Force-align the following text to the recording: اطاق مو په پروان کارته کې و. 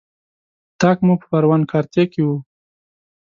اطاق 0.73 0.97
مو 1.05 1.13
په 1.21 1.25
پروان 1.31 1.61
کارته 1.71 2.01
کې 2.11 2.21
و. 2.25 2.29